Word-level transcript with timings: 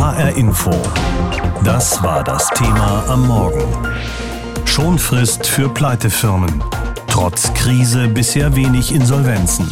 HR 0.00 0.34
Info. 0.34 0.70
Das 1.62 2.02
war 2.02 2.24
das 2.24 2.48
Thema 2.54 3.04
am 3.06 3.26
Morgen. 3.28 3.62
Schonfrist 4.64 5.46
für 5.46 5.68
Pleitefirmen. 5.68 6.64
Trotz 7.06 7.52
Krise 7.52 8.08
bisher 8.08 8.56
wenig 8.56 8.94
Insolvenzen. 8.94 9.70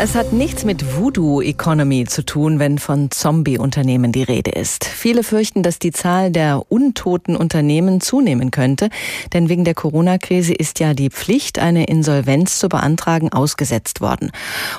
Es 0.00 0.14
hat 0.14 0.32
nichts 0.32 0.64
mit 0.64 0.96
Voodoo 0.96 1.42
Economy 1.42 2.04
zu 2.04 2.24
tun, 2.24 2.60
wenn 2.60 2.78
von 2.78 3.10
Zombie-Unternehmen 3.10 4.12
die 4.12 4.22
Rede 4.22 4.52
ist. 4.52 4.84
Viele 4.84 5.24
fürchten, 5.24 5.64
dass 5.64 5.80
die 5.80 5.90
Zahl 5.90 6.30
der 6.30 6.62
untoten 6.68 7.34
Unternehmen 7.34 8.00
zunehmen 8.00 8.52
könnte, 8.52 8.90
denn 9.32 9.48
wegen 9.48 9.64
der 9.64 9.74
Corona-Krise 9.74 10.54
ist 10.54 10.78
ja 10.78 10.94
die 10.94 11.10
Pflicht, 11.10 11.58
eine 11.58 11.86
Insolvenz 11.86 12.60
zu 12.60 12.68
beantragen, 12.68 13.32
ausgesetzt 13.32 14.00
worden. 14.00 14.30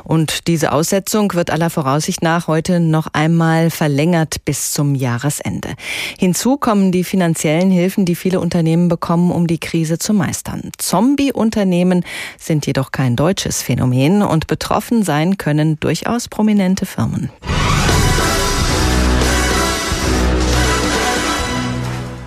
Und 0.06 0.48
diese 0.48 0.72
Aussetzung 0.72 1.34
wird 1.34 1.52
aller 1.52 1.70
Voraussicht 1.70 2.22
nach 2.22 2.48
heute 2.48 2.80
noch 2.80 3.08
einmal 3.12 3.72
verlängert 3.72 4.46
bis 4.46 4.72
zum 4.72 4.96
Jahresende. 4.96 5.74
Hinzu 6.18 6.56
kommen 6.56 6.94
die 6.94 7.04
finanziellen 7.04 7.72
Hilfen, 7.72 8.06
die 8.06 8.16
viele 8.16 8.40
Unternehmen 8.40 8.88
bekommen, 8.88 9.32
um 9.32 9.48
die 9.48 9.60
Krise 9.60 10.00
zu 10.00 10.14
meistern. 10.14 10.72
Zombie-Unternehmen 10.78 12.06
sind 12.40 12.66
jedoch 12.66 12.94
kein 12.94 13.18
deutsches 13.18 13.62
Phänomen 13.62 14.22
und 14.22 14.48
betroffen 14.48 15.04
sein 15.10 15.40
können 15.40 15.80
durchaus 15.80 16.28
prominente 16.28 16.86
Firmen. 16.86 17.32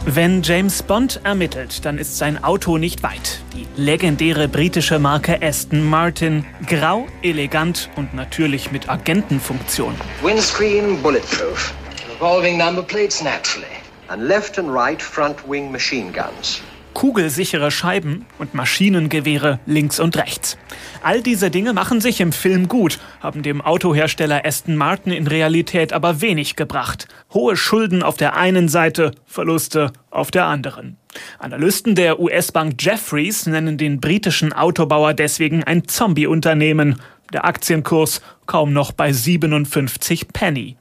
Wenn 0.05 0.43
James 0.43 0.83
Bond 0.83 1.21
ermittelt, 1.23 1.85
dann 1.85 1.97
ist 1.97 2.19
sein 2.19 2.43
Auto 2.43 2.79
nicht 2.79 3.05
weit. 3.05 3.39
Die 3.55 3.69
legendäre 3.77 4.49
britische 4.49 4.99
Marke 4.99 5.41
Aston 5.41 5.89
Martin, 5.89 6.45
grau, 6.67 7.07
elegant 7.23 7.89
und 7.95 8.15
natürlich 8.15 8.73
mit 8.73 8.89
Agentenfunktion. 8.89 9.95
Windscreen 10.21 11.01
bulletproof, 11.01 11.73
revolving 12.19 12.59
number 12.59 12.83
plates 12.83 13.23
naturally, 13.23 13.77
and 14.09 14.25
left 14.25 14.59
and 14.59 14.69
right 14.74 15.01
front 15.01 15.37
wing 15.46 15.71
machine 15.71 16.13
guns 16.13 16.61
kugelsichere 17.03 17.73
Scheiben 17.73 18.27
und 18.39 18.55
Maschinengewehre 18.55 19.59
links 19.67 19.99
und 19.99 20.17
rechts. 20.17 20.57
All 21.03 21.21
diese 21.21 21.51
Dinge 21.51 21.73
machen 21.73 22.01
sich 22.01 22.21
im 22.21 22.31
Film 22.31 22.69
gut, 22.69 23.01
haben 23.19 23.43
dem 23.43 23.61
Autohersteller 23.61 24.47
Aston 24.47 24.77
Martin 24.77 25.13
in 25.13 25.27
Realität 25.27 25.93
aber 25.93 26.21
wenig 26.21 26.55
gebracht. 26.55 27.09
Hohe 27.35 27.57
Schulden 27.57 28.05
auf 28.05 28.19
der 28.19 28.37
einen 28.37 28.69
Seite, 28.69 29.11
Verluste 29.27 29.91
auf 30.13 30.30
der 30.30 30.45
anderen. 30.45 30.97
Analysten 31.41 31.97
der 31.97 32.21
US-Bank 32.21 32.80
Jeffries 32.80 33.47
nennen 33.47 33.79
den 33.79 34.01
britischen 34.01 34.53
Autobauer 34.53 35.13
deswegen 35.13 35.65
ein 35.65 35.89
Zombie-Unternehmen. 35.89 37.01
Der 37.33 37.45
Aktienkurs 37.45 38.23
kaum 38.47 38.73
noch 38.73 38.93
bei 38.93 39.13
57 39.13 40.29
Penny. 40.29 40.77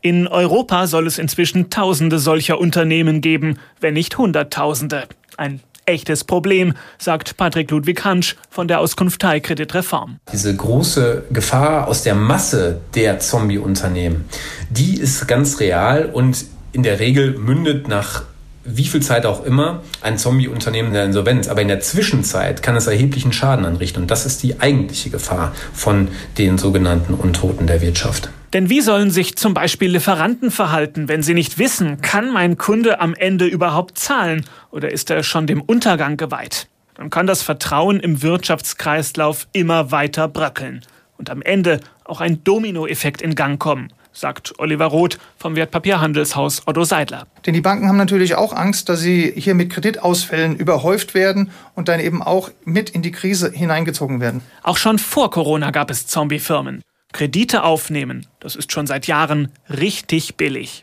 In 0.00 0.26
Europa 0.26 0.86
soll 0.86 1.06
es 1.06 1.18
inzwischen 1.18 1.70
Tausende 1.70 2.18
solcher 2.18 2.58
Unternehmen 2.58 3.20
geben, 3.20 3.58
wenn 3.80 3.94
nicht 3.94 4.18
Hunderttausende. 4.18 5.04
Ein 5.36 5.60
echtes 5.86 6.24
Problem, 6.24 6.74
sagt 6.98 7.36
Patrick 7.36 7.70
Ludwig 7.70 8.04
Hansch 8.04 8.36
von 8.50 8.68
der 8.68 8.80
Auskunftei 8.80 9.40
Kreditreform. 9.40 10.18
Diese 10.32 10.54
große 10.54 11.24
Gefahr 11.30 11.88
aus 11.88 12.02
der 12.02 12.14
Masse 12.14 12.80
der 12.94 13.20
Zombie-Unternehmen, 13.20 14.24
die 14.70 14.98
ist 14.98 15.26
ganz 15.28 15.60
real 15.60 16.06
und 16.06 16.44
in 16.72 16.82
der 16.82 16.98
Regel 17.00 17.38
mündet 17.38 17.88
nach 17.88 18.24
wie 18.66 18.84
viel 18.84 19.02
Zeit 19.02 19.26
auch 19.26 19.44
immer 19.44 19.82
ein 20.00 20.18
Zombie-Unternehmen 20.18 20.92
der 20.92 21.04
Insolvenz. 21.04 21.48
Aber 21.48 21.62
in 21.62 21.68
der 21.68 21.80
Zwischenzeit 21.80 22.62
kann 22.62 22.76
es 22.76 22.86
erheblichen 22.86 23.32
Schaden 23.32 23.64
anrichten. 23.64 24.02
Und 24.02 24.10
das 24.10 24.26
ist 24.26 24.42
die 24.42 24.60
eigentliche 24.60 25.10
Gefahr 25.10 25.54
von 25.72 26.08
den 26.38 26.58
sogenannten 26.58 27.14
Untoten 27.14 27.66
der 27.66 27.80
Wirtschaft. 27.80 28.30
Denn 28.52 28.70
wie 28.70 28.80
sollen 28.80 29.10
sich 29.10 29.36
zum 29.36 29.54
Beispiel 29.54 29.90
Lieferanten 29.90 30.50
verhalten, 30.50 31.08
wenn 31.08 31.22
sie 31.22 31.34
nicht 31.34 31.58
wissen, 31.58 32.00
kann 32.00 32.32
mein 32.32 32.56
Kunde 32.56 33.00
am 33.00 33.14
Ende 33.14 33.46
überhaupt 33.46 33.98
zahlen 33.98 34.44
oder 34.70 34.90
ist 34.90 35.10
er 35.10 35.22
schon 35.22 35.46
dem 35.46 35.60
Untergang 35.60 36.16
geweiht? 36.16 36.68
Dann 36.94 37.10
kann 37.10 37.26
das 37.26 37.42
Vertrauen 37.42 38.00
im 38.00 38.22
Wirtschaftskreislauf 38.22 39.48
immer 39.52 39.90
weiter 39.90 40.28
bröckeln 40.28 40.82
und 41.18 41.28
am 41.28 41.42
Ende 41.42 41.80
auch 42.04 42.20
ein 42.20 42.44
Dominoeffekt 42.44 43.20
in 43.20 43.34
Gang 43.34 43.60
kommen 43.60 43.92
sagt 44.16 44.54
Oliver 44.58 44.86
Roth 44.86 45.18
vom 45.36 45.56
Wertpapierhandelshaus 45.56 46.62
Otto 46.66 46.84
Seidler. 46.84 47.26
Denn 47.44 47.54
die 47.54 47.60
Banken 47.60 47.88
haben 47.88 47.98
natürlich 47.98 48.34
auch 48.34 48.52
Angst, 48.52 48.88
dass 48.88 49.00
sie 49.00 49.32
hier 49.36 49.54
mit 49.54 49.70
Kreditausfällen 49.70 50.56
überhäuft 50.56 51.14
werden 51.14 51.50
und 51.74 51.88
dann 51.88 52.00
eben 52.00 52.22
auch 52.22 52.50
mit 52.64 52.90
in 52.90 53.02
die 53.02 53.12
Krise 53.12 53.52
hineingezogen 53.52 54.20
werden. 54.20 54.40
Auch 54.62 54.78
schon 54.78 54.98
vor 54.98 55.30
Corona 55.30 55.70
gab 55.70 55.90
es 55.90 56.06
Zombie-Firmen. 56.06 56.82
Kredite 57.12 57.62
aufnehmen, 57.62 58.26
das 58.40 58.56
ist 58.56 58.72
schon 58.72 58.86
seit 58.86 59.06
Jahren 59.06 59.50
richtig 59.70 60.36
billig. 60.36 60.82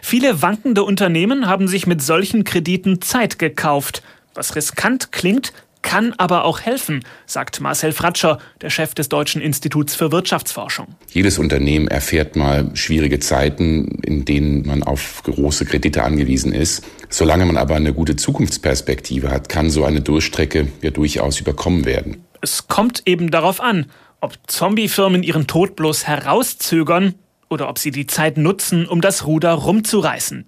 Viele 0.00 0.42
wankende 0.42 0.84
Unternehmen 0.84 1.46
haben 1.46 1.66
sich 1.66 1.86
mit 1.86 2.02
solchen 2.02 2.44
Krediten 2.44 3.00
Zeit 3.00 3.38
gekauft. 3.38 4.02
Was 4.34 4.54
riskant 4.54 5.12
klingt, 5.12 5.52
kann 5.82 6.14
aber 6.16 6.44
auch 6.44 6.60
helfen, 6.60 7.04
sagt 7.26 7.60
Marcel 7.60 7.92
Fratscher, 7.92 8.38
der 8.60 8.70
Chef 8.70 8.94
des 8.94 9.08
Deutschen 9.08 9.42
Instituts 9.42 9.94
für 9.94 10.10
Wirtschaftsforschung. 10.10 10.88
Jedes 11.10 11.38
Unternehmen 11.38 11.88
erfährt 11.88 12.36
mal 12.36 12.70
schwierige 12.74 13.20
Zeiten, 13.20 14.00
in 14.02 14.24
denen 14.24 14.66
man 14.66 14.82
auf 14.82 15.22
große 15.24 15.66
Kredite 15.66 16.02
angewiesen 16.02 16.52
ist. 16.52 16.84
Solange 17.08 17.44
man 17.44 17.56
aber 17.56 17.74
eine 17.74 17.92
gute 17.92 18.16
Zukunftsperspektive 18.16 19.30
hat, 19.30 19.48
kann 19.48 19.70
so 19.70 19.84
eine 19.84 20.00
Durchstrecke 20.00 20.68
ja 20.80 20.90
durchaus 20.90 21.40
überkommen 21.40 21.84
werden. 21.84 22.24
Es 22.40 22.68
kommt 22.68 23.02
eben 23.06 23.30
darauf 23.30 23.60
an, 23.60 23.86
ob 24.20 24.38
Zombiefirmen 24.46 25.22
ihren 25.22 25.46
Tod 25.46 25.76
bloß 25.76 26.06
herauszögern 26.06 27.14
oder 27.52 27.68
ob 27.68 27.78
sie 27.78 27.90
die 27.90 28.06
Zeit 28.06 28.38
nutzen, 28.38 28.86
um 28.86 29.00
das 29.00 29.26
Ruder 29.26 29.52
rumzureißen. 29.52 30.46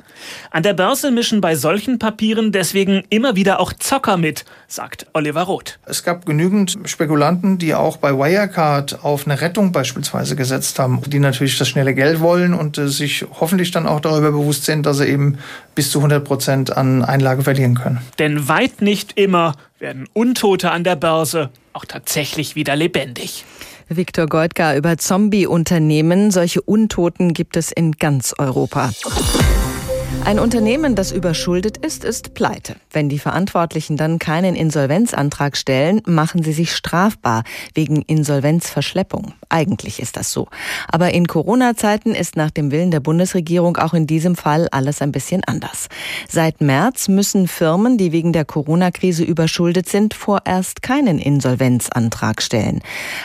An 0.51 0.63
der 0.63 0.75
Börse 0.75 1.11
mischen 1.11 1.41
bei 1.41 1.55
solchen 1.55 1.99
Papieren 1.99 2.51
deswegen 2.51 3.05
immer 3.11 3.37
wieder 3.37 3.61
auch 3.61 3.73
Zocker 3.73 4.17
mit, 4.17 4.45
sagt 4.67 5.07
Oliver 5.13 5.43
Roth. 5.43 5.79
Es 5.85 6.03
gab 6.03 6.27
genügend 6.27 6.77
Spekulanten, 6.85 7.59
die 7.59 7.75
auch 7.75 7.99
bei 7.99 8.13
Wirecard 8.13 9.05
auf 9.05 9.27
eine 9.27 9.41
Rettung 9.41 9.71
beispielsweise 9.71 10.35
gesetzt 10.35 10.79
haben, 10.79 11.01
die 11.07 11.21
natürlich 11.21 11.59
das 11.59 11.69
schnelle 11.69 11.95
Geld 11.95 12.21
wollen 12.21 12.55
und 12.55 12.79
äh, 12.79 12.89
sich 12.89 13.25
hoffentlich 13.39 13.71
dann 13.71 13.87
auch 13.87 14.01
darüber 14.01 14.33
bewusst 14.33 14.65
sind, 14.65 14.87
dass 14.87 14.99
sie 14.99 15.07
eben 15.07 15.39
bis 15.75 15.91
zu 15.91 15.99
100 15.99 16.25
Prozent 16.25 16.77
an 16.77 17.05
Einlage 17.05 17.43
verlieren 17.43 17.75
können. 17.75 18.01
Denn 18.19 18.49
weit 18.49 18.81
nicht 18.81 19.19
immer 19.19 19.55
werden 19.79 20.09
Untote 20.15 20.71
an 20.71 20.85
der 20.85 20.97
Börse 20.97 21.51
auch 21.75 21.85
tatsächlich 21.85 22.57
wieder 22.57 22.77
lebendig. 22.77 23.45
Viktor 23.89 24.27
Goldgar 24.27 24.77
über 24.77 24.97
Zombie-Unternehmen. 24.99 26.31
Solche 26.31 26.63
Untoten 26.63 27.33
gibt 27.33 27.57
es 27.57 27.73
in 27.73 27.93
ganz 27.93 28.35
Europa. 28.39 28.91
Ein 30.23 30.39
Unternehmen, 30.39 30.95
das 30.95 31.13
überschuldet 31.13 31.77
ist, 31.77 32.05
ist 32.05 32.35
pleite. 32.35 32.77
Wenn 32.91 33.09
die 33.09 33.19
Verantwortlichen 33.19 33.97
dann 33.97 34.19
keinen 34.19 34.57
Insolvenzantrag 34.57 35.57
stellen, 35.57 36.01
machen 36.07 36.43
sie 36.43 36.53
sich 36.53 36.75
strafbar 36.75 37.45
wegen 37.75 38.03
Insolvenzverschleppung. 38.03 39.35
Eigentlich 39.49 40.01
ist 40.01 40.17
das 40.17 40.33
so. 40.33 40.49
Aber 40.89 41.13
in 41.13 41.27
Corona-Zeiten 41.27 42.15
ist 42.15 42.37
nach 42.37 42.51
dem 42.51 42.71
Willen 42.71 42.91
der 42.91 43.01
Bundesregierung 43.01 43.77
auch 43.77 43.93
in 43.93 44.07
diesem 44.07 44.35
Fall 44.35 44.69
alles 44.71 45.03
ein 45.03 45.13
bisschen 45.13 45.43
anders. 45.45 45.89
Seit 46.29 46.61
März 46.61 47.09
müssen 47.09 47.49
Firmen, 47.49 47.99
die 47.99 48.13
wegen 48.13 48.33
der 48.33 48.45
Corona-Krise 48.45 49.25
überschuldet 49.25 49.89
sind, 49.89 50.15
vorerst 50.15 50.83
keinen 50.83 51.19
Insolvenzantrag 51.19 52.41
stellen. 52.41 52.81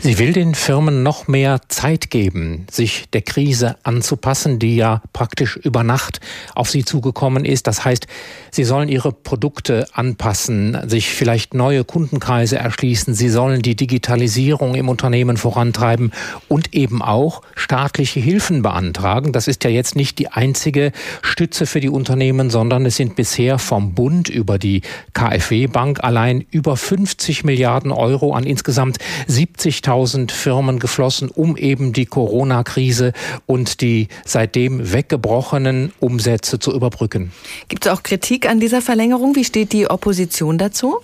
Sie 0.00 0.20
will 0.20 0.32
den 0.32 0.54
Firmen 0.54 1.02
noch 1.02 1.26
mehr 1.26 1.60
Zeit 1.66 2.08
geben, 2.08 2.68
sich 2.70 3.10
der 3.10 3.22
Krise 3.22 3.74
anzupassen, 3.82 4.60
die 4.60 4.76
ja 4.76 5.02
praktisch 5.12 5.56
über 5.56 5.82
Nacht 5.82 6.20
auf 6.54 6.70
sie 6.70 6.84
zugekommen 6.84 7.44
ist. 7.44 7.66
Das 7.66 7.84
heißt, 7.84 8.06
sie 8.52 8.62
sollen 8.62 8.88
ihre 8.88 9.10
Produkte 9.10 9.88
anpassen, 9.92 10.78
sich 10.86 11.08
vielleicht 11.08 11.52
neue 11.52 11.82
Kundenkreise 11.82 12.58
erschließen, 12.58 13.12
sie 13.12 13.28
sollen 13.28 13.60
die 13.60 13.74
Digitalisierung 13.74 14.76
im 14.76 14.88
Unternehmen 14.88 15.36
vorantreiben 15.36 16.12
und 16.46 16.74
eben 16.74 17.02
auch 17.02 17.42
staatliche 17.56 18.20
Hilfen 18.20 18.62
beantragen. 18.62 19.32
Das 19.32 19.48
ist 19.48 19.64
ja 19.64 19.70
jetzt 19.70 19.96
nicht 19.96 20.20
die 20.20 20.28
einzige 20.28 20.92
Stütze 21.22 21.66
für 21.66 21.80
die 21.80 21.88
Unternehmen, 21.88 22.50
sondern 22.50 22.86
es 22.86 22.94
sind 22.94 23.16
bisher 23.16 23.58
vom 23.58 23.94
Bund 23.94 24.28
über 24.28 24.60
die 24.60 24.82
KfW 25.12 25.66
Bank 25.66 26.04
allein 26.04 26.46
über 26.52 26.76
50 26.76 27.42
Milliarden 27.42 27.90
Euro 27.90 28.32
an 28.34 28.44
insgesamt 28.44 28.98
70 29.26 29.87
60.000 29.88 30.30
Firmen 30.30 30.78
geflossen, 30.78 31.30
um 31.30 31.56
eben 31.56 31.92
die 31.92 32.06
Corona-Krise 32.06 33.12
und 33.46 33.80
die 33.80 34.08
seitdem 34.24 34.92
weggebrochenen 34.92 35.92
Umsätze 36.00 36.58
zu 36.58 36.72
überbrücken. 36.74 37.32
Gibt 37.68 37.86
es 37.86 37.92
auch 37.92 38.02
Kritik 38.02 38.48
an 38.48 38.60
dieser 38.60 38.82
Verlängerung? 38.82 39.34
Wie 39.34 39.44
steht 39.44 39.72
die 39.72 39.88
Opposition 39.88 40.58
dazu? 40.58 40.98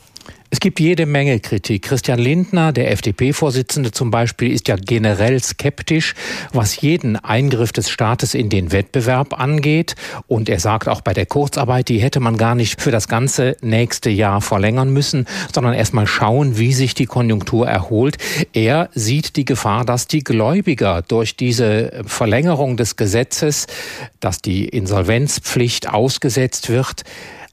Es 0.55 0.61
gibt 0.61 0.79
jede 0.79 1.05
Menge 1.05 1.41
Kritik. 1.41 1.83
Christian 1.83 2.21
Lindner, 2.21 2.73
der 2.73 2.93
FDP-Vorsitzende 2.93 3.91
zum 3.91 4.13
Beispiel, 4.13 4.53
ist 4.53 4.69
ja 4.69 4.77
generell 4.77 5.43
skeptisch, 5.43 6.15
was 6.53 6.81
jeden 6.81 7.17
Eingriff 7.17 7.73
des 7.73 7.91
Staates 7.91 8.35
in 8.35 8.51
den 8.51 8.71
Wettbewerb 8.71 9.37
angeht. 9.37 9.97
Und 10.29 10.49
er 10.49 10.61
sagt 10.61 10.87
auch 10.87 11.01
bei 11.01 11.13
der 11.13 11.27
Kurzarbeit, 11.27 11.89
die 11.89 11.99
hätte 11.99 12.21
man 12.21 12.37
gar 12.37 12.55
nicht 12.55 12.81
für 12.81 12.93
das 12.93 13.09
ganze 13.09 13.57
nächste 13.63 14.11
Jahr 14.11 14.41
verlängern 14.41 14.93
müssen, 14.93 15.27
sondern 15.53 15.75
erst 15.75 15.93
mal 15.93 16.07
schauen, 16.07 16.57
wie 16.57 16.73
sich 16.73 16.95
die 16.95 17.07
Konjunktur 17.07 17.67
erholt. 17.67 18.19
Er 18.53 18.91
sieht 18.95 19.35
die 19.35 19.45
Gefahr, 19.45 19.85
dass 19.85 20.07
die 20.07 20.23
Gläubiger 20.23 21.03
durch 21.03 21.35
diese 21.35 22.05
Verlängerung 22.07 22.77
des 22.77 22.95
Gesetzes, 22.95 23.67
dass 24.21 24.41
die 24.41 24.69
Insolvenzpflicht 24.69 25.89
ausgesetzt 25.89 26.69
wird, 26.69 27.03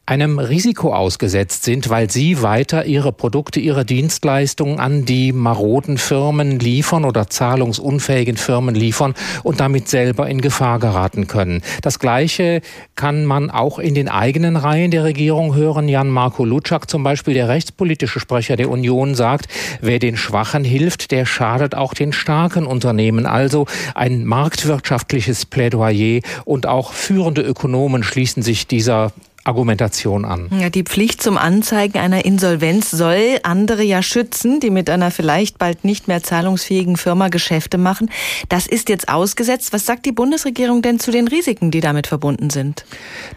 einem 0.07 0.39
Risiko 0.39 0.93
ausgesetzt 0.93 1.63
sind, 1.63 1.89
weil 1.89 2.09
sie 2.09 2.41
weiter 2.41 2.85
ihre 2.85 3.13
Produkte, 3.13 3.59
ihre 3.59 3.85
Dienstleistungen 3.85 4.79
an 4.79 5.05
die 5.05 5.31
maroden 5.31 5.97
Firmen 5.97 6.59
liefern 6.59 7.05
oder 7.05 7.27
zahlungsunfähigen 7.27 8.35
Firmen 8.35 8.73
liefern 8.73 9.13
und 9.43 9.59
damit 9.59 9.87
selber 9.87 10.27
in 10.27 10.41
Gefahr 10.41 10.79
geraten 10.79 11.27
können. 11.27 11.61
Das 11.81 11.99
Gleiche 11.99 12.61
kann 12.95 13.25
man 13.25 13.51
auch 13.51 13.77
in 13.79 13.93
den 13.93 14.09
eigenen 14.09 14.57
Reihen 14.57 14.91
der 14.91 15.03
Regierung 15.03 15.55
hören. 15.55 15.87
Jan-Marco 15.87 16.45
Lutschak 16.45 16.89
zum 16.89 17.03
Beispiel, 17.03 17.35
der 17.35 17.47
rechtspolitische 17.47 18.19
Sprecher 18.19 18.55
der 18.55 18.69
Union, 18.69 19.15
sagt, 19.15 19.47
wer 19.81 19.99
den 19.99 20.17
Schwachen 20.17 20.63
hilft, 20.63 21.11
der 21.11 21.25
schadet 21.25 21.75
auch 21.75 21.93
den 21.93 22.11
starken 22.11 22.65
Unternehmen. 22.65 23.27
Also 23.27 23.65
ein 23.93 24.25
marktwirtschaftliches 24.25 25.45
Plädoyer 25.45 26.21
und 26.43 26.65
auch 26.65 26.91
führende 26.91 27.43
Ökonomen 27.43 28.03
schließen 28.03 28.43
sich 28.43 28.67
dieser 28.67 29.13
Argumentation 29.43 30.25
an. 30.25 30.49
Ja, 30.59 30.69
die 30.69 30.83
Pflicht 30.83 31.23
zum 31.23 31.37
Anzeigen 31.37 31.97
einer 31.97 32.25
Insolvenz 32.25 32.91
soll 32.91 33.39
andere 33.43 33.83
ja 33.83 34.03
schützen, 34.03 34.59
die 34.59 34.69
mit 34.69 34.89
einer 34.89 35.09
vielleicht 35.09 35.57
bald 35.57 35.83
nicht 35.83 36.07
mehr 36.07 36.21
zahlungsfähigen 36.21 36.95
Firma 36.95 37.29
Geschäfte 37.29 37.77
machen. 37.77 38.11
Das 38.49 38.67
ist 38.67 38.89
jetzt 38.89 39.09
ausgesetzt. 39.09 39.73
Was 39.73 39.85
sagt 39.85 40.05
die 40.05 40.11
Bundesregierung 40.11 40.81
denn 40.81 40.99
zu 40.99 41.11
den 41.11 41.27
Risiken, 41.27 41.71
die 41.71 41.79
damit 41.79 42.07
verbunden 42.07 42.49
sind? 42.51 42.85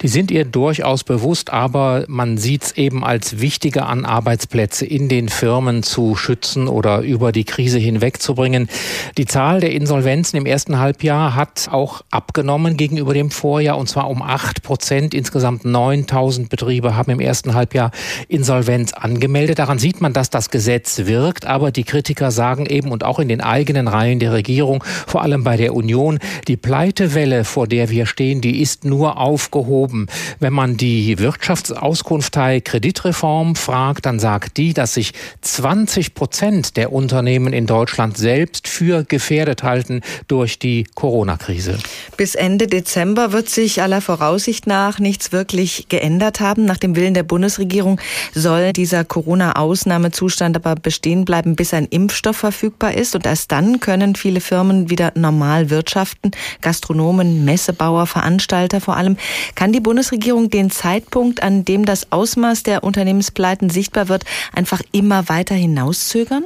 Die 0.03 0.09
sind 0.09 0.31
ihr 0.31 0.45
durchaus 0.45 1.05
bewusst, 1.05 1.51
aber 1.51 2.05
man 2.09 2.37
sieht 2.37 2.65
es 2.65 2.73
eben 2.77 3.03
als 3.03 3.41
wichtiger 3.41 3.89
an, 3.89 4.05
Arbeitsplätze 4.05 4.85
in 4.85 5.09
den 5.09 5.29
Firmen 5.29 5.83
zu 5.83 6.17
schützen 6.17 6.69
oder 6.69 7.00
über 7.00 7.33
die 7.33 7.45
Krise 7.45 7.79
hinwegzubringen. 7.79 8.69
Die 9.17 9.27
Zahl 9.27 9.61
der 9.61 9.73
Insolvenzen 9.73 10.37
im 10.37 10.45
ersten 10.45 10.79
Halbjahr 10.79 11.35
hat 11.35 11.69
auch 11.71 12.03
abgenommen 12.11 12.77
gegenüber 12.77 13.15
dem 13.15 13.31
Vorjahr 13.31 13.79
und 13.79 13.89
zwar 13.89 14.11
um 14.11 14.21
acht 14.21 14.62
Prozent, 14.62 15.15
insgesamt 15.15 15.65
neun 15.65 15.94
9000 15.94 16.49
Betriebe 16.49 16.96
haben 16.96 17.11
im 17.11 17.20
ersten 17.20 17.55
Halbjahr 17.55 17.91
Insolvenz 18.29 18.93
angemeldet. 18.93 19.58
Daran 19.58 19.79
sieht 19.79 20.00
man, 20.00 20.12
dass 20.12 20.31
das 20.31 20.50
Gesetz 20.50 21.06
wirkt. 21.06 21.46
Aber 21.46 21.70
die 21.70 21.85
Kritiker 21.85 22.31
sagen 22.31 22.67
eben 22.67 22.91
und 22.91 23.05
auch 23.05 23.19
in 23.19 23.29
den 23.29 23.41
eigenen 23.41 23.88
Reihen 23.88 24.19
der 24.19 24.32
Regierung, 24.32 24.82
vor 25.06 25.23
allem 25.23 25.44
bei 25.44 25.56
der 25.56 25.75
Union, 25.75 26.19
die 26.49 26.56
Pleitewelle, 26.56 27.44
vor 27.44 27.67
der 27.67 27.91
wir 27.91 28.06
stehen, 28.06 28.41
die 28.41 28.61
ist 28.61 28.85
nur 28.85 29.19
aufgehoben. 29.19 30.06
Wenn 30.41 30.52
man 30.52 30.76
die 30.76 31.19
Wirtschaftsauskunftei 31.19 32.61
Kreditreform 32.61 33.56
fragt, 33.56 34.06
dann 34.06 34.19
sagt 34.19 34.56
die, 34.56 34.75
dass 34.75 34.94
sich 34.94 35.12
20 35.43 36.14
Prozent 36.14 36.76
der 36.76 36.93
Unternehmen 36.93 37.52
in 37.52 37.67
Deutschland 37.67 38.17
selbst 38.17 38.69
für 38.69 39.05
gefährdet 39.05 39.62
halten 39.62 40.00
durch 40.29 40.58
die 40.58 40.85
Corona-Krise. 40.94 41.79
Bis 42.17 42.35
Ende 42.35 42.67
Dezember 42.67 43.32
wird 43.32 43.49
sich 43.49 43.82
aller 43.82 44.00
Voraussicht 44.00 44.67
nach 44.67 44.99
nichts 44.99 45.32
wirklich 45.32 45.84
geändert 45.89 46.41
haben. 46.41 46.65
Nach 46.65 46.79
dem 46.79 46.97
Willen 46.97 47.15
der 47.15 47.23
Bundesregierung 47.23 48.01
soll 48.35 48.73
dieser 48.73 49.05
Corona-Ausnahmezustand 49.05 50.57
aber 50.57 50.75
bestehen 50.75 51.25
bleiben, 51.25 51.57
bis 51.57 51.75
ein 51.75 51.87
Impfstoff 51.87 52.37
verfügbar 52.37 52.95
ist. 52.95 53.15
Und 53.15 53.27
erst 53.27 53.53
dann 53.53 53.81
können 53.81 54.15
viele 54.15 54.41
Firmen 54.41 54.91
wieder 54.91 55.13
normal 55.15 55.71
wirtschaften. 55.71 56.31
Gastronomen, 56.61 57.45
Messebauer, 57.45 58.07
Veranstalter 58.07 58.81
vor 58.81 58.97
allem. 58.97 59.17
Kann 59.55 59.73
die 59.73 59.81
Bundesregierung 59.81 60.51
den 60.51 60.71
Zeitpunkt, 60.71 61.43
an 61.43 61.65
dem 61.65 61.85
das 61.85 62.13
Ausmaß 62.13 62.63
der 62.63 62.85
Unternehmenspleiten 62.85 63.71
sichtbar 63.71 64.09
wird, 64.09 64.25
einfach 64.53 64.83
immer 64.93 65.29
weiter 65.29 65.55
hinauszögern? 65.55 66.45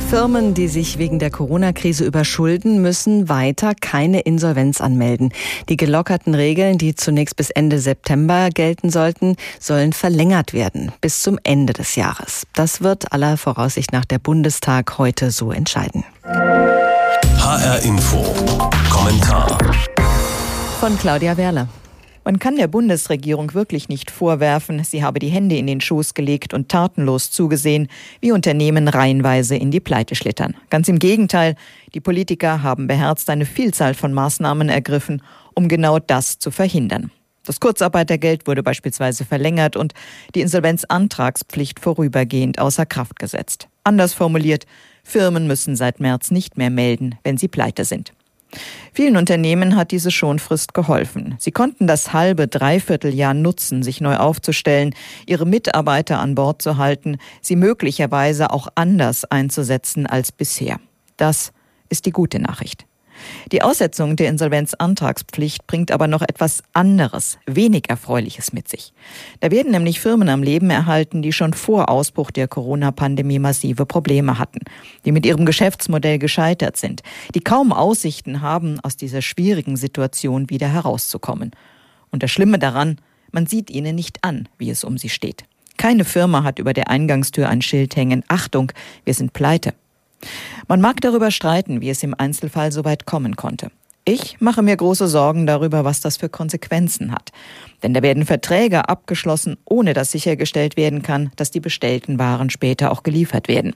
Firmen, 0.10 0.56
die 0.56 0.68
sich 0.68 0.98
wegen 0.98 1.20
der 1.20 1.30
Corona-Krise 1.30 2.06
überschulden, 2.06 2.82
müssen 2.82 3.30
weiter 3.30 3.74
keine 3.80 4.22
Insolvenz 4.22 4.82
anmelden. 4.82 5.32
Die 5.70 5.78
gelockerten 5.78 6.34
Regeln, 6.34 6.80
die 6.80 6.96
zunächst 6.96 7.36
bis 7.36 7.52
Ende 7.52 7.78
September 7.78 8.50
gelten 8.50 8.90
sollten, 8.90 9.36
sollen 9.60 9.94
verlängert 9.94 10.54
werden 10.54 10.92
bis 11.02 11.22
zum 11.22 11.38
Ende 11.44 11.74
des 11.74 11.98
Jahres. 11.98 12.48
Das 12.54 12.82
wird 12.82 13.12
aller 13.12 13.38
Voraussicht 13.38 13.92
nach 13.92 14.06
der 14.06 14.18
Bundestag 14.18 14.98
heute 14.98 15.30
so 15.30 15.52
entscheiden. 15.52 16.04
HR 17.58 17.82
Info. 17.86 18.24
Kommentar. 18.92 19.58
Von 20.80 20.96
Claudia 21.00 21.38
Werle. 21.38 21.68
Man 22.24 22.38
kann 22.38 22.56
der 22.56 22.68
Bundesregierung 22.68 23.56
wirklich 23.56 23.90
nicht 23.90 24.12
vorwerfen, 24.12 24.84
sie 24.84 25.04
habe 25.04 25.18
die 25.18 25.30
Hände 25.30 25.56
in 25.58 25.66
den 25.66 25.82
Schoß 25.82 26.14
gelegt 26.14 26.54
und 26.54 26.70
tatenlos 26.70 27.32
zugesehen, 27.32 27.88
wie 28.22 28.32
Unternehmen 28.32 28.88
reihenweise 28.88 29.56
in 29.56 29.72
die 29.72 29.80
Pleite 29.80 30.14
schlittern. 30.14 30.56
Ganz 30.70 30.88
im 30.88 31.00
Gegenteil, 31.00 31.56
die 31.96 32.00
Politiker 32.00 32.62
haben 32.62 32.86
beherzt 32.86 33.28
eine 33.28 33.48
Vielzahl 33.48 33.96
von 33.96 34.14
Maßnahmen 34.14 34.70
ergriffen, 34.70 35.24
um 35.56 35.68
genau 35.68 35.98
das 35.98 36.38
zu 36.38 36.52
verhindern. 36.52 37.10
Das 37.44 37.60
Kurzarbeitergeld 37.60 38.46
wurde 38.46 38.62
beispielsweise 38.62 39.26
verlängert 39.26 39.76
und 39.76 39.94
die 40.36 40.42
Insolvenzantragspflicht 40.42 41.80
vorübergehend 41.80 42.60
außer 42.60 42.86
Kraft 42.86 43.18
gesetzt. 43.18 43.68
Anders 43.84 44.14
formuliert, 44.14 44.68
Firmen 45.08 45.48
müssen 45.48 45.76
seit 45.76 46.00
März 46.00 46.32
nicht 46.32 46.58
mehr 46.58 46.70
melden, 46.70 47.16
wenn 47.24 47.38
sie 47.38 47.48
pleite 47.48 47.86
sind. 47.86 48.12
Vielen 48.94 49.18
Unternehmen 49.18 49.76
hat 49.76 49.92
diese 49.92 50.12
Schonfrist 50.12 50.74
geholfen. 50.74 51.36
Sie 51.38 51.52
konnten 51.52 51.86
das 51.86 52.14
halbe, 52.14 52.48
dreiviertel 52.48 53.14
Jahr 53.14 53.34
nutzen, 53.34 53.84
sich 53.84 54.02
neu 54.02 54.18
aufzustellen, 54.18 54.96
ihre 55.26 55.46
Mitarbeiter 55.46 56.20
an 56.20 56.36
Bord 56.36 56.62
zu 56.62 56.78
halten, 56.78 57.18
sie 57.42 57.56
möglicherweise 57.56 58.52
auch 58.52 58.68
anders 58.76 59.26
einzusetzen 59.26 60.08
als 60.08 60.32
bisher. 60.32 60.80
Das 61.16 61.52
ist 61.90 62.06
die 62.06 62.12
gute 62.12 62.40
Nachricht. 62.40 62.87
Die 63.52 63.62
Aussetzung 63.62 64.16
der 64.16 64.30
Insolvenzantragspflicht 64.30 65.68
bringt 65.68 65.92
aber 65.92 66.08
noch 66.08 66.22
etwas 66.22 66.64
anderes, 66.74 67.38
wenig 67.46 67.90
Erfreuliches 67.90 68.54
mit 68.54 68.68
sich. 68.68 68.94
Da 69.40 69.52
werden 69.52 69.72
nämlich 69.72 70.00
Firmen 70.00 70.30
am 70.30 70.44
Leben 70.44 70.70
erhalten, 70.70 71.22
die 71.22 71.34
schon 71.34 71.54
vor 71.54 71.90
Ausbruch 71.90 72.32
der 72.32 72.48
Corona-Pandemie 72.48 73.40
massive 73.40 73.86
Probleme 73.86 74.40
hatten, 74.40 74.60
die 75.06 75.12
mit 75.12 75.26
ihrem 75.26 75.46
Geschäftsmodell 75.46 76.20
gescheitert 76.20 76.78
sind, 76.78 77.02
die 77.36 77.42
kaum 77.42 77.72
Aussichten 77.72 78.42
haben, 78.42 78.80
aus 78.82 78.98
dieser 78.98 79.22
schwierigen 79.22 79.78
Situation 79.78 80.50
wieder 80.50 80.68
herauszukommen. 80.68 81.52
Und 82.12 82.24
das 82.24 82.32
Schlimme 82.32 82.60
daran, 82.60 82.98
man 83.32 83.46
sieht 83.46 83.70
ihnen 83.70 83.96
nicht 83.96 84.24
an, 84.24 84.48
wie 84.58 84.70
es 84.70 84.84
um 84.84 84.98
sie 84.98 85.10
steht. 85.10 85.44
Keine 85.78 86.06
Firma 86.06 86.44
hat 86.44 86.60
über 86.60 86.74
der 86.74 86.90
Eingangstür 86.90 87.50
ein 87.50 87.62
Schild 87.62 87.96
hängen. 87.96 88.24
Achtung, 88.28 88.72
wir 89.06 89.14
sind 89.14 89.34
pleite. 89.34 89.74
Man 90.68 90.82
mag 90.82 91.02
darüber 91.02 91.32
streiten, 91.32 91.82
wie 91.82 91.90
es 91.90 92.04
im 92.04 92.16
Einzelfall 92.18 92.72
so 92.72 92.84
weit 92.86 93.06
kommen 93.06 93.36
konnte. 93.36 93.72
Ich 94.10 94.40
mache 94.40 94.62
mir 94.62 94.78
große 94.78 95.10
Sorgen 95.10 95.46
darüber, 95.46 95.84
was 95.84 96.00
das 96.00 96.16
für 96.16 96.30
Konsequenzen 96.30 97.12
hat. 97.12 97.34
Denn 97.84 97.94
da 97.94 98.02
werden 98.02 98.26
Verträge 98.26 98.88
abgeschlossen, 98.88 99.58
ohne 99.66 99.94
dass 99.94 100.12
sichergestellt 100.12 100.78
werden 100.78 101.02
kann, 101.02 101.30
dass 101.36 101.52
die 101.52 101.60
bestellten 101.60 102.18
Waren 102.18 102.50
später 102.50 102.94
auch 102.94 103.04
geliefert 103.04 103.50
werden. 103.50 103.76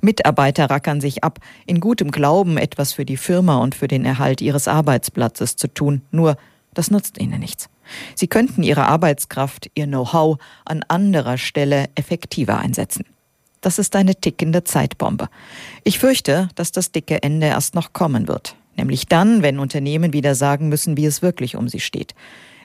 Mitarbeiter 0.00 0.70
rackern 0.70 1.02
sich 1.02 1.24
ab, 1.24 1.40
in 1.66 1.80
gutem 1.80 2.10
Glauben 2.10 2.56
etwas 2.56 2.94
für 2.94 3.04
die 3.04 3.18
Firma 3.18 3.58
und 3.58 3.74
für 3.74 3.86
den 3.86 4.06
Erhalt 4.06 4.40
ihres 4.40 4.66
Arbeitsplatzes 4.66 5.56
zu 5.56 5.68
tun. 5.68 6.00
Nur, 6.10 6.38
das 6.72 6.90
nutzt 6.90 7.20
ihnen 7.20 7.40
nichts. 7.40 7.68
Sie 8.14 8.28
könnten 8.28 8.62
ihre 8.62 8.86
Arbeitskraft, 8.86 9.70
ihr 9.74 9.86
Know-how 9.86 10.38
an 10.64 10.84
anderer 10.88 11.36
Stelle 11.36 11.90
effektiver 11.96 12.58
einsetzen. 12.58 13.04
Das 13.66 13.80
ist 13.80 13.96
eine 13.96 14.14
tickende 14.14 14.62
Zeitbombe. 14.62 15.28
Ich 15.82 15.98
fürchte, 15.98 16.48
dass 16.54 16.70
das 16.70 16.92
dicke 16.92 17.24
Ende 17.24 17.48
erst 17.48 17.74
noch 17.74 17.92
kommen 17.92 18.28
wird. 18.28 18.54
Nämlich 18.76 19.08
dann, 19.08 19.42
wenn 19.42 19.58
Unternehmen 19.58 20.12
wieder 20.12 20.36
sagen 20.36 20.68
müssen, 20.68 20.96
wie 20.96 21.04
es 21.04 21.20
wirklich 21.20 21.56
um 21.56 21.66
sie 21.66 21.80
steht. 21.80 22.14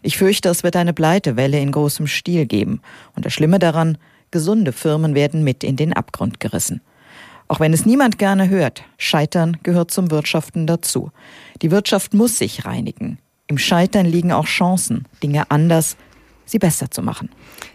Ich 0.03 0.15
fürchte, 0.19 0.49
es 0.49 0.61
wird 0.61 0.75
eine 0.75 0.93
Pleitewelle 0.93 1.59
in 1.59 1.71
großem 1.71 2.05
Stil 2.05 2.45
geben. 2.45 2.81
Und 3.15 3.25
das 3.25 3.33
Schlimme 3.33 3.57
daran, 3.57 3.97
gesunde 4.29 4.73
Firmen 4.73 5.15
werden 5.15 5.43
mit 5.43 5.63
in 5.63 5.75
den 5.75 5.91
Abgrund 5.91 6.39
gerissen. 6.39 6.81
Auch 7.47 7.59
wenn 7.59 7.73
es 7.73 7.87
niemand 7.87 8.19
gerne 8.19 8.49
hört, 8.49 8.83
Scheitern 8.99 9.57
gehört 9.63 9.89
zum 9.89 10.11
Wirtschaften 10.11 10.67
dazu. 10.67 11.09
Die 11.63 11.71
Wirtschaft 11.71 12.13
muss 12.13 12.37
sich 12.37 12.65
reinigen. 12.65 13.17
Im 13.47 13.57
Scheitern 13.57 14.05
liegen 14.05 14.31
auch 14.31 14.45
Chancen, 14.45 15.07
Dinge 15.23 15.49
anders, 15.49 15.97
sie 16.51 16.59
besser 16.59 16.91
zu 16.91 17.01
machen. 17.01 17.29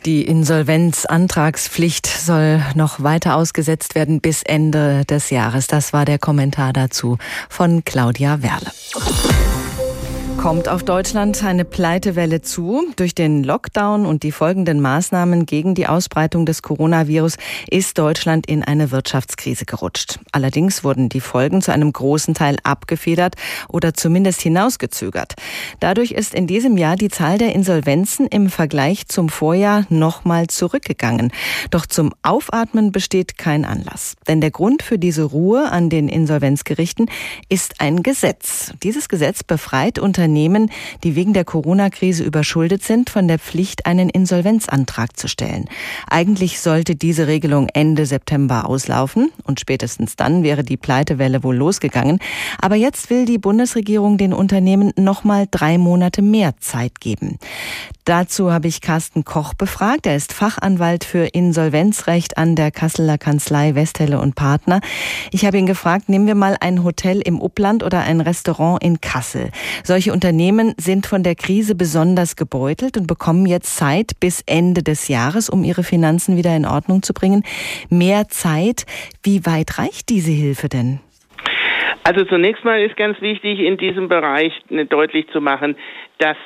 Die 0.05 0.23
Insolvenzantragspflicht 0.23 2.07
soll 2.07 2.63
noch 2.75 3.03
weiter 3.03 3.37
ausgesetzt 3.37 3.95
werden 3.95 4.21
bis 4.21 4.43
Ende 4.43 5.05
des 5.05 5.31
Jahres. 5.31 5.67
Das 5.67 5.93
war 5.93 6.05
der 6.05 6.19
Kommentar 6.19 6.73
dazu 6.73 7.19
von 7.49 7.85
Claudia 7.85 8.43
Werle 8.43 8.71
kommt 10.47 10.69
auf 10.69 10.85
Deutschland 10.85 11.43
eine 11.43 11.65
Pleitewelle 11.65 12.41
zu. 12.41 12.87
Durch 12.95 13.17
den 13.17 13.43
Lockdown 13.43 14.07
und 14.07 14.23
die 14.23 14.31
folgenden 14.31 14.81
Maßnahmen 14.81 15.45
gegen 15.45 15.75
die 15.75 15.89
Ausbreitung 15.89 16.47
des 16.47 16.63
Coronavirus 16.63 17.35
ist 17.69 17.99
Deutschland 17.99 18.47
in 18.47 18.63
eine 18.63 18.93
Wirtschaftskrise 18.93 19.65
gerutscht. 19.65 20.21
Allerdings 20.31 20.85
wurden 20.85 21.09
die 21.09 21.19
Folgen 21.19 21.63
zu 21.63 21.73
einem 21.73 21.93
großen 21.93 22.35
Teil 22.35 22.59
abgefedert 22.63 23.35
oder 23.69 23.93
zumindest 23.93 24.41
hinausgezögert. 24.41 25.35
Dadurch 25.81 26.13
ist 26.13 26.33
in 26.33 26.47
diesem 26.47 26.77
Jahr 26.77 26.95
die 26.95 27.09
Zahl 27.09 27.39
der 27.39 27.53
Insolvenzen 27.53 28.29
im 28.29 28.49
Vergleich 28.49 29.09
zum 29.09 29.29
Vorjahr 29.29 29.85
nochmal 29.89 30.47
zurückgegangen. 30.47 31.33
Doch 31.73 31.87
zum 31.87 32.15
Aufatmen 32.23 32.93
besteht 32.93 33.37
kein 33.37 33.65
Anlass. 33.65 34.15
Denn 34.29 34.41
der 34.41 34.53
Grund 34.53 34.85
für 34.85 35.01
diese 35.01 35.25
Ruhe 35.25 35.73
an 35.73 35.91
den 35.91 36.09
Insolvenzgerichten 36.09 37.11
ist 37.49 37.81
ein 37.81 38.05
Gesetz. 38.05 38.73
Dieses 38.85 39.09
Gesetz 39.09 39.43
befreit 39.43 39.99
Unternehmen 39.99 40.36
Unternehmen, 40.37 40.71
die 41.03 41.17
wegen 41.17 41.33
der 41.33 41.47
Corona-Krise 41.47 42.23
überschuldet 42.23 42.83
sind, 42.83 43.09
von 43.09 43.27
der 43.27 43.39
Pflicht, 43.39 43.87
einen 43.87 44.11
Insolvenzantrag 44.11 45.17
zu 45.17 45.29
stellen. 45.29 45.65
Eigentlich 46.11 46.61
sollte 46.61 46.95
diese 46.95 47.27
Regelung 47.27 47.69
Ende 47.73 48.05
September 48.05 48.69
auslaufen 48.69 49.33
und 49.45 49.61
spätestens 49.61 50.15
dann 50.15 50.43
wäre 50.43 50.63
die 50.63 50.77
Pleitewelle 50.77 51.43
wohl 51.43 51.57
losgegangen. 51.57 52.19
Aber 52.61 52.75
jetzt 52.75 53.09
will 53.09 53.25
die 53.25 53.39
Bundesregierung 53.39 54.19
den 54.19 54.35
Unternehmen 54.35 54.93
noch 54.99 55.25
mal 55.25 55.49
drei 55.51 55.79
Monate 55.79 56.21
mehr 56.21 56.53
Zeit 56.61 57.01
geben. 57.01 57.39
Dazu 58.07 58.53
habe 58.53 58.69
ich 58.69 58.83
Carsten 58.83 59.25
Koch 59.25 59.53
befragt. 59.55 60.07
Er 60.07 60.15
ist 60.15 60.33
Fachanwalt 60.33 61.03
für 61.03 61.27
Insolvenzrecht 61.27 62.39
an 62.39 62.55
der 62.55 62.71
Kasseler 62.71 63.19
Kanzlei 63.19 63.75
Westhelle 63.75 64.21
und 64.21 64.37
Partner. 64.37 64.81
Ich 65.33 65.45
habe 65.45 65.59
ihn 65.59 65.67
gefragt, 65.67 66.09
nehmen 66.09 66.29
wir 66.29 66.37
mal 66.37 66.57
ein 66.61 66.85
Hotel 66.85 67.21
im 67.21 67.43
Upland 67.43 67.83
oder 67.83 68.03
ein 68.03 68.21
Restaurant 68.21 68.81
in 68.81 69.01
Kassel. 69.01 69.51
Solche 69.83 70.13
Unternehmen 70.27 70.75
sind 70.77 71.07
von 71.07 71.23
der 71.23 71.37
Krise 71.37 71.77
besonders 71.77 72.35
gebeutelt 72.35 72.97
und 72.97 73.07
bekommen 73.07 73.47
jetzt 73.47 73.77
Zeit 73.77 74.19
bis 74.19 74.43
Ende 74.45 74.83
des 74.83 75.07
Jahres, 75.07 75.49
um 75.49 75.63
ihre 75.63 75.85
Finanzen 75.85 76.37
wieder 76.37 76.57
in 76.57 76.67
Ordnung 76.67 77.05
zu 77.05 77.15
bringen. 77.15 77.45
Mehr 77.91 78.25
Zeit. 78.27 78.87
Wie 79.23 79.47
weit 79.47 79.79
reicht 79.79 80.09
diese 80.09 80.33
Hilfe 80.33 80.69
denn? 80.69 80.99
Also 82.03 82.25
zunächst 82.25 82.65
mal 82.65 82.83
ist 82.83 82.97
ganz 82.97 83.21
wichtig, 83.21 83.61
in 83.61 83.77
diesem 83.77 84.09
Bereich 84.09 84.53
deutlich 84.89 85.29
zu 85.29 85.41
machen, 85.41 85.77
dass 86.19 86.37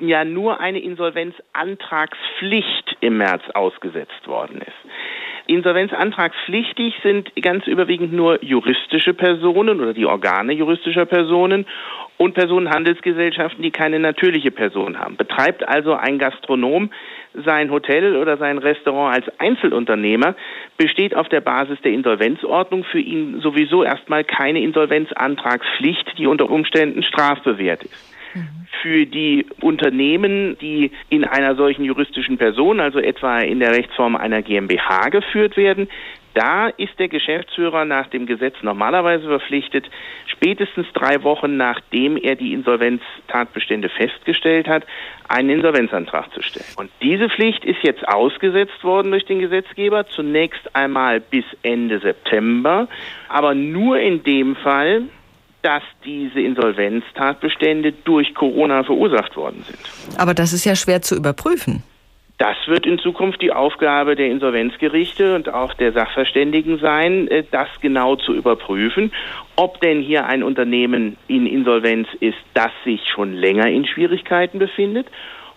ja 0.00 0.24
nur 0.24 0.58
eine 0.58 0.78
Insolvenzantragspflicht 0.78 2.96
im 3.00 3.18
März 3.18 3.42
ausgesetzt 3.52 4.26
worden 4.26 4.62
ist. 4.62 4.72
Insolvenzantragspflichtig 5.46 6.94
sind 7.02 7.30
ganz 7.40 7.66
überwiegend 7.66 8.12
nur 8.12 8.42
juristische 8.42 9.14
Personen 9.14 9.80
oder 9.80 9.94
die 9.94 10.06
Organe 10.06 10.52
juristischer 10.52 11.06
Personen 11.06 11.66
und 12.18 12.34
Personenhandelsgesellschaften, 12.34 13.62
die 13.62 13.70
keine 13.70 13.98
natürliche 13.98 14.50
Person 14.50 14.98
haben. 14.98 15.16
Betreibt 15.16 15.68
also 15.68 15.94
ein 15.94 16.18
Gastronom 16.18 16.90
sein 17.44 17.70
Hotel 17.70 18.16
oder 18.16 18.38
sein 18.38 18.58
Restaurant 18.58 19.14
als 19.14 19.40
Einzelunternehmer, 19.40 20.34
besteht 20.78 21.14
auf 21.14 21.28
der 21.28 21.42
Basis 21.42 21.80
der 21.82 21.92
Insolvenzordnung 21.92 22.84
für 22.84 23.00
ihn 23.00 23.40
sowieso 23.40 23.84
erstmal 23.84 24.24
keine 24.24 24.62
Insolvenzantragspflicht, 24.62 26.18
die 26.18 26.26
unter 26.26 26.50
Umständen 26.50 27.02
strafbewehrt 27.02 27.84
ist 27.84 28.15
für 28.82 29.06
die 29.06 29.46
Unternehmen, 29.60 30.56
die 30.58 30.90
in 31.08 31.24
einer 31.24 31.54
solchen 31.56 31.84
juristischen 31.84 32.38
Person, 32.38 32.80
also 32.80 32.98
etwa 32.98 33.40
in 33.40 33.60
der 33.60 33.72
Rechtsform 33.72 34.16
einer 34.16 34.42
GmbH 34.42 35.08
geführt 35.08 35.56
werden, 35.56 35.88
da 36.36 36.68
ist 36.68 36.98
der 36.98 37.08
Geschäftsführer 37.08 37.86
nach 37.86 38.08
dem 38.08 38.26
Gesetz 38.26 38.56
normalerweise 38.60 39.26
verpflichtet, 39.26 39.88
spätestens 40.26 40.86
drei 40.92 41.22
Wochen 41.22 41.56
nachdem 41.56 42.18
er 42.18 42.36
die 42.36 42.52
Insolvenztatbestände 42.52 43.88
festgestellt 43.88 44.68
hat, 44.68 44.84
einen 45.28 45.48
Insolvenzantrag 45.48 46.30
zu 46.34 46.42
stellen. 46.42 46.66
Und 46.76 46.90
diese 47.00 47.30
Pflicht 47.30 47.64
ist 47.64 47.82
jetzt 47.82 48.06
ausgesetzt 48.06 48.84
worden 48.84 49.12
durch 49.12 49.24
den 49.24 49.38
Gesetzgeber, 49.38 50.06
zunächst 50.08 50.76
einmal 50.76 51.20
bis 51.20 51.44
Ende 51.62 52.00
September, 52.00 52.86
aber 53.30 53.54
nur 53.54 53.98
in 53.98 54.22
dem 54.22 54.56
Fall, 54.56 55.04
dass 55.66 55.82
diese 56.04 56.40
Insolvenztatbestände 56.40 57.90
durch 58.04 58.36
Corona 58.36 58.84
verursacht 58.84 59.36
worden 59.36 59.64
sind. 59.66 60.16
Aber 60.16 60.32
das 60.32 60.52
ist 60.52 60.64
ja 60.64 60.76
schwer 60.76 61.02
zu 61.02 61.16
überprüfen. 61.16 61.82
Das 62.38 62.56
wird 62.66 62.86
in 62.86 63.00
Zukunft 63.00 63.42
die 63.42 63.50
Aufgabe 63.50 64.14
der 64.14 64.26
Insolvenzgerichte 64.26 65.34
und 65.34 65.52
auch 65.52 65.74
der 65.74 65.92
Sachverständigen 65.92 66.78
sein, 66.78 67.26
äh, 67.28 67.42
das 67.50 67.68
genau 67.80 68.14
zu 68.14 68.32
überprüfen, 68.32 69.10
ob 69.56 69.80
denn 69.80 70.02
hier 70.02 70.26
ein 70.26 70.44
Unternehmen 70.44 71.16
in 71.26 71.46
Insolvenz 71.46 72.06
ist, 72.20 72.38
das 72.54 72.70
sich 72.84 73.00
schon 73.12 73.32
länger 73.32 73.66
in 73.66 73.86
Schwierigkeiten 73.86 74.60
befindet 74.60 75.08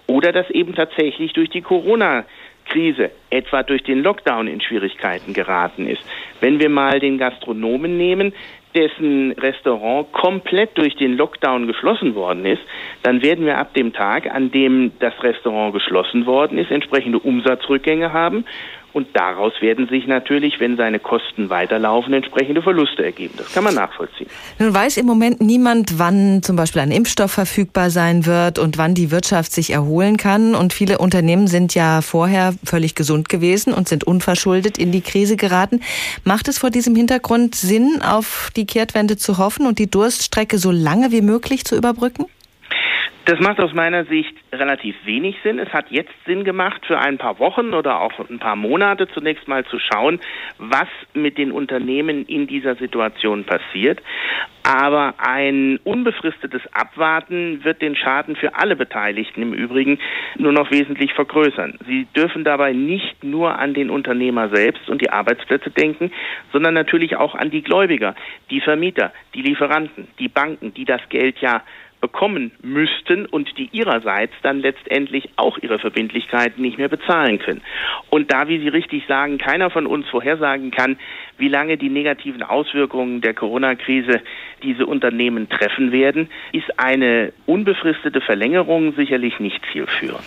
oder 0.07 0.31
das 0.31 0.49
eben 0.49 0.73
tatsächlich 0.73 1.33
durch 1.33 1.51
die 1.51 1.61
Corona 1.61 2.25
Krise, 2.69 3.11
etwa 3.29 3.63
durch 3.63 3.83
den 3.83 4.01
Lockdown 4.03 4.47
in 4.47 4.61
Schwierigkeiten 4.61 5.33
geraten 5.33 5.87
ist. 5.87 6.01
Wenn 6.39 6.59
wir 6.59 6.69
mal 6.69 6.99
den 6.99 7.17
Gastronomen 7.17 7.97
nehmen, 7.97 8.33
dessen 8.75 9.31
Restaurant 9.33 10.11
komplett 10.11 10.77
durch 10.77 10.95
den 10.95 11.17
Lockdown 11.17 11.67
geschlossen 11.67 12.15
worden 12.15 12.45
ist, 12.45 12.61
dann 13.03 13.21
werden 13.21 13.45
wir 13.45 13.57
ab 13.57 13.73
dem 13.73 13.93
Tag, 13.93 14.33
an 14.33 14.51
dem 14.51 14.91
das 14.99 15.13
Restaurant 15.23 15.73
geschlossen 15.73 16.25
worden 16.25 16.57
ist, 16.57 16.71
entsprechende 16.71 17.19
Umsatzrückgänge 17.19 18.13
haben. 18.13 18.45
Und 18.91 19.07
daraus 19.13 19.53
werden 19.61 19.87
sich 19.87 20.07
natürlich, 20.07 20.59
wenn 20.59 20.75
seine 20.75 20.99
Kosten 20.99 21.49
weiterlaufen, 21.49 22.13
entsprechende 22.13 22.61
Verluste 22.61 23.05
ergeben. 23.05 23.35
Das 23.37 23.53
kann 23.53 23.63
man 23.63 23.75
nachvollziehen. 23.75 24.27
Nun 24.57 24.73
weiß 24.73 24.97
im 24.97 25.05
Moment 25.05 25.41
niemand, 25.41 25.99
wann 25.99 26.41
zum 26.41 26.55
Beispiel 26.55 26.81
ein 26.81 26.91
Impfstoff 26.91 27.31
verfügbar 27.31 27.91
sein 27.91 28.25
wird 28.25 28.57
und 28.57 28.77
wann 28.77 28.95
die 28.95 29.11
Wirtschaft 29.11 29.51
sich 29.51 29.71
erholen 29.71 30.17
kann. 30.17 30.55
Und 30.55 30.73
viele 30.73 30.97
Unternehmen 30.97 31.47
sind 31.47 31.75
ja 31.75 32.01
vorher 32.01 32.53
völlig 32.63 32.95
gesund 32.95 33.29
gewesen 33.29 33.73
und 33.73 33.87
sind 33.87 34.05
unverschuldet 34.05 34.77
in 34.77 34.91
die 34.91 35.01
Krise 35.01 35.37
geraten. 35.37 35.81
Macht 36.23 36.47
es 36.47 36.57
vor 36.57 36.71
diesem 36.71 36.95
Hintergrund 36.95 37.55
Sinn, 37.55 38.01
auf 38.01 38.49
die 38.55 38.65
Kehrtwende 38.65 39.17
zu 39.17 39.37
hoffen 39.37 39.67
und 39.67 39.77
die 39.77 39.89
Durststrecke 39.89 40.57
so 40.57 40.71
lange 40.71 41.11
wie 41.11 41.21
möglich 41.21 41.63
zu 41.65 41.75
überbrücken? 41.75 42.25
Das 43.29 43.39
macht 43.41 43.59
aus 43.59 43.75
meiner 43.75 44.05
Sicht 44.05 44.33
relativ 44.51 44.95
wenig 45.05 45.35
Sinn. 45.43 45.59
Es 45.59 45.71
hat 45.71 45.91
jetzt 45.91 46.09
Sinn 46.25 46.43
gemacht, 46.43 46.83
für 46.87 46.97
ein 46.97 47.19
paar 47.19 47.37
Wochen 47.37 47.75
oder 47.75 48.01
auch 48.01 48.27
ein 48.27 48.39
paar 48.39 48.55
Monate 48.55 49.07
zunächst 49.07 49.47
mal 49.47 49.63
zu 49.65 49.77
schauen, 49.77 50.19
was 50.57 50.87
mit 51.13 51.37
den 51.37 51.51
Unternehmen 51.51 52.25
in 52.25 52.47
dieser 52.47 52.73
Situation 52.73 53.43
passiert. 53.43 54.01
Aber 54.63 55.13
ein 55.19 55.79
unbefristetes 55.83 56.61
Abwarten 56.73 57.63
wird 57.63 57.83
den 57.83 57.95
Schaden 57.95 58.35
für 58.35 58.55
alle 58.55 58.75
Beteiligten 58.75 59.43
im 59.43 59.53
Übrigen 59.53 59.99
nur 60.35 60.51
noch 60.51 60.71
wesentlich 60.71 61.13
vergrößern. 61.13 61.77
Sie 61.85 62.07
dürfen 62.15 62.43
dabei 62.43 62.73
nicht 62.73 63.23
nur 63.23 63.59
an 63.59 63.75
den 63.75 63.91
Unternehmer 63.91 64.49
selbst 64.49 64.89
und 64.89 65.01
die 65.01 65.11
Arbeitsplätze 65.11 65.69
denken, 65.69 66.11
sondern 66.51 66.73
natürlich 66.73 67.15
auch 67.15 67.35
an 67.35 67.51
die 67.51 67.61
Gläubiger, 67.61 68.15
die 68.49 68.61
Vermieter, 68.61 69.13
die 69.35 69.43
Lieferanten, 69.43 70.07
die 70.17 70.29
Banken, 70.29 70.73
die 70.73 70.85
das 70.85 71.01
Geld 71.09 71.37
ja 71.41 71.61
bekommen 72.01 72.51
müssten 72.61 73.25
und 73.25 73.57
die 73.57 73.69
ihrerseits 73.71 74.33
dann 74.41 74.59
letztendlich 74.59 75.29
auch 75.35 75.57
ihre 75.57 75.79
Verbindlichkeiten 75.79 76.61
nicht 76.61 76.77
mehr 76.77 76.87
bezahlen 76.87 77.39
können. 77.39 77.61
Und 78.09 78.31
da, 78.31 78.47
wie 78.47 78.59
Sie 78.59 78.69
richtig 78.69 79.03
sagen, 79.07 79.37
keiner 79.37 79.69
von 79.69 79.85
uns 79.85 80.07
vorhersagen 80.09 80.71
kann, 80.71 80.97
wie 81.37 81.47
lange 81.47 81.77
die 81.77 81.89
negativen 81.89 82.43
Auswirkungen 82.43 83.21
der 83.21 83.33
Corona-Krise 83.33 84.21
diese 84.61 84.85
Unternehmen 84.85 85.47
treffen 85.49 85.91
werden, 85.91 86.29
ist 86.51 86.67
eine 86.77 87.31
unbefristete 87.45 88.19
Verlängerung 88.21 88.93
sicherlich 88.95 89.39
nicht 89.39 89.61
zielführend. 89.71 90.23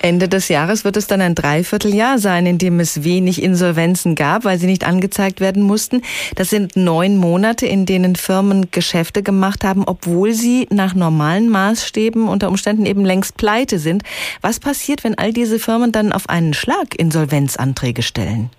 Ende 0.00 0.28
des 0.28 0.48
Jahres 0.48 0.84
wird 0.84 0.96
es 0.96 1.06
dann 1.06 1.20
ein 1.20 1.34
Dreivierteljahr 1.34 2.18
sein, 2.18 2.46
in 2.46 2.58
dem 2.58 2.80
es 2.80 3.04
wenig 3.04 3.42
Insolvenzen 3.42 4.14
gab, 4.14 4.44
weil 4.44 4.58
sie 4.58 4.66
nicht 4.66 4.86
angezeigt 4.86 5.40
werden 5.40 5.62
mussten. 5.62 6.02
Das 6.34 6.50
sind 6.50 6.76
neun 6.76 7.18
Monate, 7.18 7.66
in 7.66 7.84
denen 7.84 8.16
Firmen 8.16 8.70
Geschäfte 8.70 9.22
gemacht 9.22 9.64
haben, 9.64 9.84
obwohl 9.86 10.32
sie 10.32 10.66
nach 10.70 10.94
normalen 11.14 11.48
Maßstäben 11.48 12.28
unter 12.28 12.48
Umständen 12.48 12.86
eben 12.86 13.04
längst 13.04 13.36
pleite 13.36 13.78
sind. 13.78 14.02
Was 14.42 14.58
passiert, 14.58 15.04
wenn 15.04 15.16
all 15.16 15.32
diese 15.32 15.58
Firmen 15.58 15.92
dann 15.92 16.12
auf 16.12 16.28
einen 16.28 16.54
Schlag 16.54 16.94
Insolvenzanträge 16.98 18.02
stellen? 18.02 18.50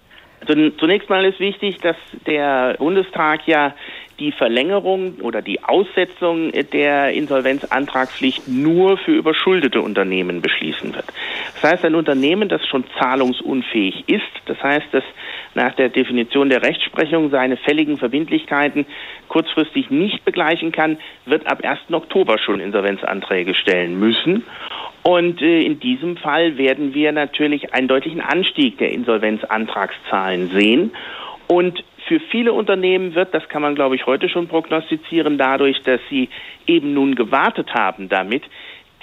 Zunächst 0.48 1.10
mal 1.10 1.26
ist 1.26 1.40
wichtig, 1.40 1.80
dass 1.80 1.98
der 2.28 2.76
Bundestag 2.78 3.48
ja 3.48 3.74
die 4.20 4.32
Verlängerung 4.32 5.16
oder 5.22 5.42
die 5.42 5.62
Aussetzung 5.64 6.52
der 6.52 7.12
Insolvenzantragspflicht 7.12 8.48
nur 8.48 8.98
für 8.98 9.12
überschuldete 9.12 9.82
Unternehmen 9.82 10.42
beschließen 10.42 10.96
wird. 10.96 11.06
Das 11.66 11.72
heißt, 11.74 11.86
ein 11.86 11.96
Unternehmen, 11.96 12.48
das 12.48 12.64
schon 12.68 12.84
zahlungsunfähig 13.00 14.04
ist, 14.06 14.22
das 14.46 14.62
heißt, 14.62 14.86
dass 14.92 15.04
nach 15.56 15.74
der 15.74 15.90
Definition 15.90 16.48
der 16.48 16.62
Rechtsprechung 16.62 17.32
seine 17.32 17.58
fälligen 17.58 17.98
Verbindlichkeiten 17.98 18.86
kurzfristig 19.30 19.90
nicht 19.90 20.24
begleichen 20.26 20.72
kann, 20.72 21.00
wird 21.26 21.48
ab 21.48 21.64
1. 21.64 21.80
Oktober 21.92 22.38
schon 22.38 22.60
Insolvenzanträge 22.60 23.56
stellen 23.56 24.00
müssen. 24.00 24.44
Und 25.02 25.42
äh, 25.42 25.62
in 25.62 25.80
diesem 25.80 26.18
Fall 26.18 26.60
werden 26.60 26.94
wir 26.94 27.12
natürlich 27.12 27.74
einen 27.74 27.88
deutlichen 27.88 28.22
Anstieg 28.22 28.78
der 28.78 28.92
Insolvenzantragszahlen 28.92 30.52
sehen. 30.52 30.92
Und 31.48 31.84
für 32.08 32.20
viele 32.20 32.54
Unternehmen 32.54 33.16
wird, 33.16 33.34
das 33.34 33.50
kann 33.50 33.64
man 33.64 33.74
glaube 33.74 33.96
ich 33.96 34.06
heute 34.06 34.30
schon 34.30 34.48
prognostizieren, 34.48 35.40
dadurch, 35.40 35.82
dass 35.82 36.00
sie 36.12 36.30
eben 36.68 36.94
nun 36.94 37.16
gewartet 37.16 37.74
haben 37.74 38.08
damit, 38.08 38.44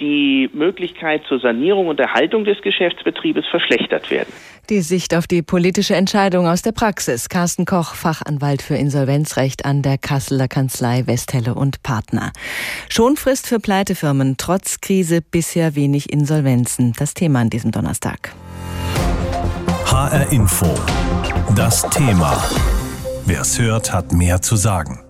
die 0.03 0.49
Möglichkeit 0.53 1.21
zur 1.29 1.39
Sanierung 1.39 1.87
und 1.87 1.99
Erhaltung 1.99 2.43
des 2.43 2.61
Geschäftsbetriebes 2.61 3.45
verschlechtert 3.49 4.11
werden. 4.11 4.31
Die 4.69 4.81
Sicht 4.81 5.15
auf 5.15 5.27
die 5.27 5.41
politische 5.41 5.95
Entscheidung 5.95 6.47
aus 6.47 6.61
der 6.61 6.73
Praxis. 6.73 7.29
Carsten 7.29 7.65
Koch, 7.65 7.95
Fachanwalt 7.95 8.61
für 8.61 8.75
Insolvenzrecht 8.75 9.65
an 9.65 9.81
der 9.81 9.97
Kasseler 9.97 10.47
Kanzlei 10.47 11.07
Westhelle 11.07 11.55
und 11.55 11.83
Partner. 11.83 12.31
Schonfrist 12.89 13.47
für 13.47 13.59
Pleitefirmen, 13.59 14.35
trotz 14.37 14.81
Krise 14.81 15.21
bisher 15.21 15.75
wenig 15.75 16.11
Insolvenzen. 16.11 16.93
Das 16.97 17.13
Thema 17.13 17.39
an 17.39 17.49
diesem 17.49 17.71
Donnerstag. 17.71 18.33
HR 19.85 20.31
Info. 20.31 20.73
Das 21.55 21.89
Thema. 21.89 22.43
Wer 23.25 23.41
es 23.41 23.59
hört, 23.59 23.93
hat 23.93 24.11
mehr 24.11 24.41
zu 24.41 24.55
sagen. 24.55 25.02